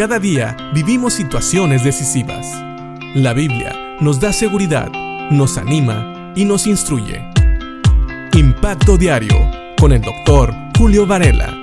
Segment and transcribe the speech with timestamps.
[0.00, 2.46] Cada día vivimos situaciones decisivas.
[3.14, 4.90] La Biblia nos da seguridad,
[5.30, 7.20] nos anima y nos instruye.
[8.32, 9.36] Impacto Diario
[9.78, 11.54] con el doctor Julio Varela.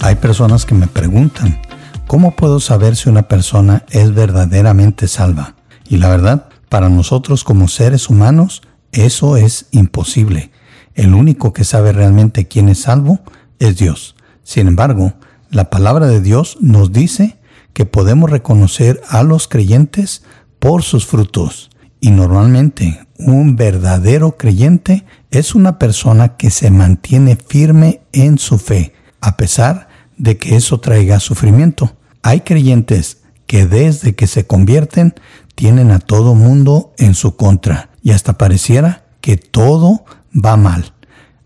[0.00, 1.62] Hay personas que me preguntan,
[2.08, 5.54] ¿cómo puedo saber si una persona es verdaderamente salva?
[5.88, 10.50] Y la verdad, para nosotros como seres humanos, eso es imposible.
[10.96, 13.20] El único que sabe realmente quién es salvo
[13.60, 14.16] es Dios.
[14.44, 15.14] Sin embargo,
[15.50, 17.38] la palabra de Dios nos dice
[17.72, 20.22] que podemos reconocer a los creyentes
[20.58, 21.70] por sus frutos.
[22.00, 28.92] Y normalmente un verdadero creyente es una persona que se mantiene firme en su fe,
[29.20, 31.96] a pesar de que eso traiga sufrimiento.
[32.22, 35.14] Hay creyentes que desde que se convierten
[35.54, 40.92] tienen a todo mundo en su contra y hasta pareciera que todo va mal.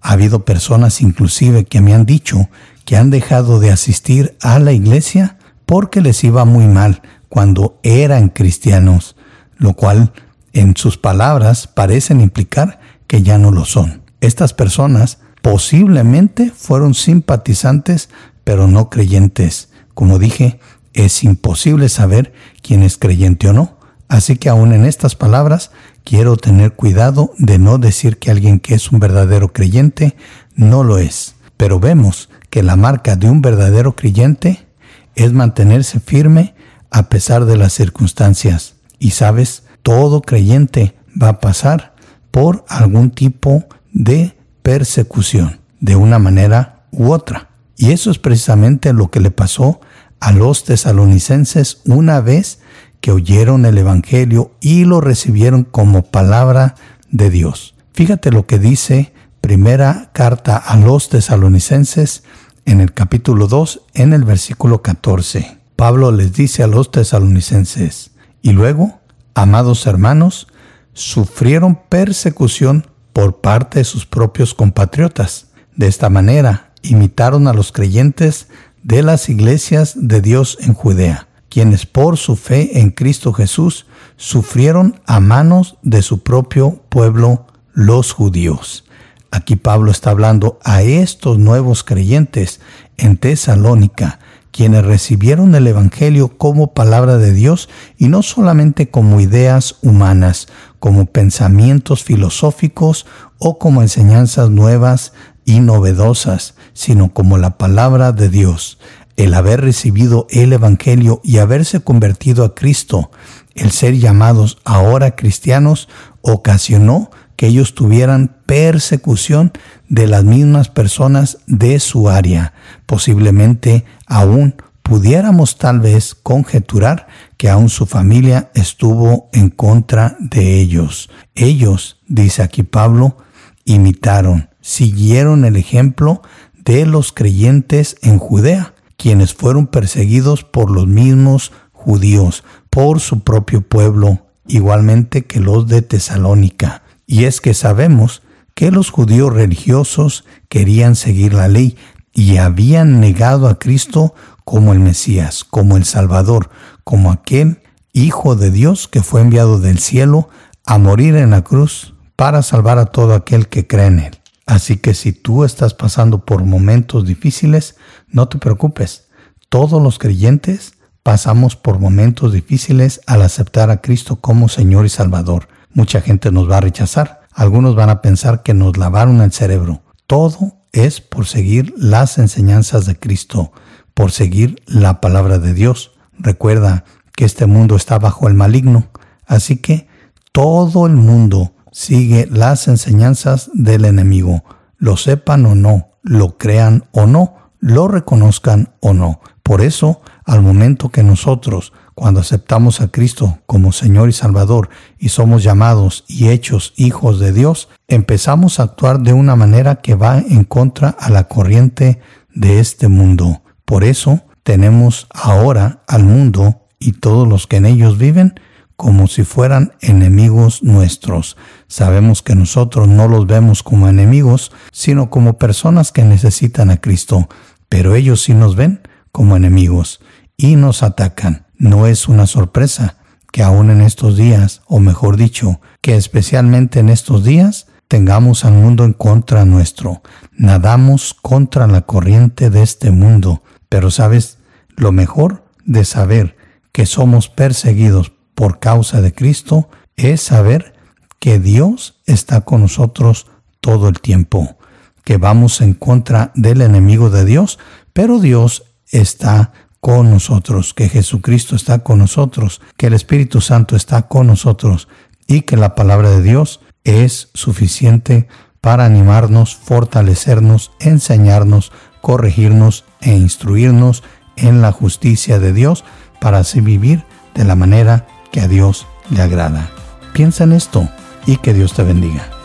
[0.00, 2.48] Ha habido personas inclusive que me han dicho
[2.86, 5.36] que han dejado de asistir a la iglesia
[5.66, 9.16] porque les iba muy mal cuando eran cristianos,
[9.58, 10.12] lo cual
[10.54, 14.02] en sus palabras parecen implicar que ya no lo son.
[14.20, 18.08] Estas personas posiblemente fueron simpatizantes
[18.44, 19.70] pero no creyentes.
[19.92, 20.60] Como dije,
[20.94, 23.76] es imposible saber quién es creyente o no.
[24.08, 25.72] Así que aún en estas palabras
[26.04, 30.16] quiero tener cuidado de no decir que alguien que es un verdadero creyente
[30.54, 31.34] no lo es.
[31.56, 34.66] Pero vemos que la marca de un verdadero creyente
[35.14, 36.54] es mantenerse firme
[36.90, 38.76] a pesar de las circunstancias.
[38.98, 41.94] Y sabes, todo creyente va a pasar
[42.30, 47.50] por algún tipo de persecución, de una manera u otra.
[47.76, 49.80] Y eso es precisamente lo que le pasó
[50.20, 52.60] a los tesalonicenses una vez
[53.00, 56.74] que oyeron el Evangelio y lo recibieron como palabra
[57.10, 57.74] de Dios.
[57.92, 59.12] Fíjate lo que dice
[59.46, 62.24] primera carta a los tesalonicenses
[62.64, 65.58] en el capítulo 2, en el versículo 14.
[65.76, 68.10] Pablo les dice a los tesalonicenses,
[68.42, 68.98] y luego,
[69.34, 70.48] amados hermanos,
[70.94, 75.46] sufrieron persecución por parte de sus propios compatriotas.
[75.76, 78.48] De esta manera, imitaron a los creyentes
[78.82, 83.86] de las iglesias de Dios en Judea, quienes por su fe en Cristo Jesús
[84.16, 88.85] sufrieron a manos de su propio pueblo, los judíos.
[89.30, 92.60] Aquí Pablo está hablando a estos nuevos creyentes
[92.96, 94.18] en Tesalónica,
[94.50, 100.48] quienes recibieron el Evangelio como palabra de Dios y no solamente como ideas humanas,
[100.78, 103.04] como pensamientos filosóficos
[103.38, 105.12] o como enseñanzas nuevas
[105.44, 108.78] y novedosas, sino como la palabra de Dios.
[109.16, 113.10] El haber recibido el Evangelio y haberse convertido a Cristo,
[113.54, 115.88] el ser llamados ahora cristianos,
[116.22, 119.52] ocasionó que ellos tuvieran persecución
[119.86, 122.54] de las mismas personas de su área.
[122.86, 127.06] Posiblemente aún pudiéramos tal vez conjeturar
[127.36, 131.10] que aún su familia estuvo en contra de ellos.
[131.34, 133.18] Ellos, dice aquí Pablo,
[133.66, 136.22] imitaron, siguieron el ejemplo
[136.64, 143.60] de los creyentes en Judea, quienes fueron perseguidos por los mismos judíos, por su propio
[143.60, 146.84] pueblo, igualmente que los de Tesalónica.
[147.06, 148.22] Y es que sabemos
[148.56, 151.76] que los judíos religiosos querían seguir la ley
[152.14, 156.48] y habían negado a Cristo como el Mesías, como el Salvador,
[156.82, 157.60] como aquel
[157.92, 160.30] Hijo de Dios que fue enviado del cielo
[160.64, 164.18] a morir en la cruz para salvar a todo aquel que cree en Él.
[164.46, 167.76] Así que si tú estás pasando por momentos difíciles,
[168.08, 169.08] no te preocupes.
[169.50, 175.48] Todos los creyentes pasamos por momentos difíciles al aceptar a Cristo como Señor y Salvador.
[175.74, 177.25] Mucha gente nos va a rechazar.
[177.36, 179.82] Algunos van a pensar que nos lavaron el cerebro.
[180.06, 183.52] Todo es por seguir las enseñanzas de Cristo,
[183.92, 185.92] por seguir la palabra de Dios.
[186.18, 188.88] Recuerda que este mundo está bajo el maligno.
[189.26, 189.86] Así que
[190.32, 194.42] todo el mundo sigue las enseñanzas del enemigo.
[194.78, 199.20] Lo sepan o no, lo crean o no, lo reconozcan o no.
[199.42, 205.08] Por eso, al momento que nosotros cuando aceptamos a Cristo como Señor y Salvador y
[205.08, 210.18] somos llamados y hechos hijos de Dios, empezamos a actuar de una manera que va
[210.18, 212.02] en contra a la corriente
[212.34, 213.40] de este mundo.
[213.64, 218.38] Por eso tenemos ahora al mundo y todos los que en ellos viven
[218.76, 221.38] como si fueran enemigos nuestros.
[221.66, 227.30] Sabemos que nosotros no los vemos como enemigos, sino como personas que necesitan a Cristo,
[227.70, 228.82] pero ellos sí nos ven
[229.12, 230.00] como enemigos
[230.36, 231.45] y nos atacan.
[231.58, 232.98] No es una sorpresa
[233.32, 238.54] que aún en estos días, o mejor dicho, que especialmente en estos días, tengamos al
[238.54, 244.38] mundo en contra nuestro, nadamos contra la corriente de este mundo, pero sabes,
[244.76, 246.36] lo mejor de saber
[246.72, 250.74] que somos perseguidos por causa de Cristo es saber
[251.18, 253.26] que Dios está con nosotros
[253.60, 254.58] todo el tiempo,
[255.04, 257.58] que vamos en contra del enemigo de Dios,
[257.92, 264.08] pero Dios está con nosotros, que Jesucristo está con nosotros, que el Espíritu Santo está
[264.08, 264.88] con nosotros
[265.26, 268.28] y que la palabra de Dios es suficiente
[268.60, 274.02] para animarnos, fortalecernos, enseñarnos, corregirnos e instruirnos
[274.36, 275.84] en la justicia de Dios
[276.20, 279.70] para así vivir de la manera que a Dios le agrada.
[280.12, 280.88] Piensa en esto
[281.26, 282.35] y que Dios te bendiga.